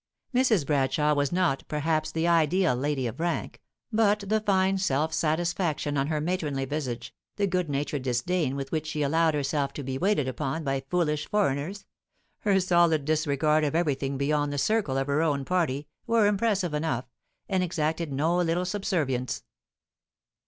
Mrs. 0.33 0.65
Bradshaw 0.65 1.13
was 1.13 1.31
not, 1.31 1.63
perhaps, 1.67 2.11
the 2.11 2.27
ideal 2.27 2.75
lady 2.75 3.05
of 3.05 3.19
rank, 3.19 3.61
but 3.93 4.23
the 4.27 4.41
fine 4.41 4.79
self 4.79 5.13
satisfaction 5.13 5.95
on 5.95 6.07
her 6.07 6.19
matronly 6.19 6.65
visage, 6.65 7.13
the 7.35 7.45
good 7.45 7.69
natured 7.69 8.01
disdain 8.01 8.55
with 8.55 8.71
which 8.71 8.87
she 8.87 9.03
allowed 9.03 9.35
herself 9.35 9.73
to 9.73 9.83
be 9.83 9.99
waited 9.99 10.27
upon 10.27 10.63
by 10.63 10.81
foolish 10.89 11.29
foreigners, 11.29 11.85
her 12.39 12.59
solid 12.59 13.05
disregard 13.05 13.63
of 13.63 13.75
everything 13.75 14.17
beyond 14.17 14.51
the 14.51 14.57
circle 14.57 14.97
of 14.97 15.05
her 15.05 15.21
own 15.21 15.45
party, 15.45 15.87
were 16.07 16.25
impressive 16.25 16.73
enough, 16.73 17.05
and 17.47 17.61
exacted 17.61 18.11
no 18.11 18.35
little 18.37 18.65
subservience. 18.65 19.43